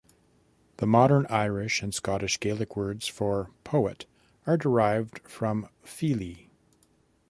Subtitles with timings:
[0.77, 4.07] The modern Irish and Scottish Gaelic words for "poet"
[4.47, 6.49] are derived from "fili".